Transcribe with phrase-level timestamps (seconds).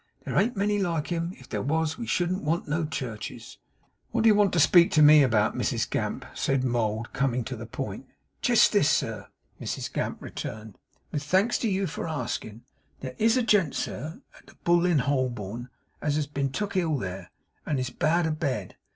[0.25, 1.31] There an't a many like him.
[1.37, 3.59] If there was, we shouldn't want no churches.'
[4.09, 7.55] 'What do you want to speak to me about, Mrs Gamp?' said Mould, coming to
[7.55, 8.07] the point.
[8.41, 9.27] 'Jest this, sir,'
[9.61, 10.79] Mrs Gamp returned,
[11.11, 12.63] 'with thanks to you for asking.
[13.01, 15.69] There IS a gent, sir, at the Bull in Holborn,
[16.01, 17.29] as has been took ill there,
[17.63, 18.77] and is bad abed.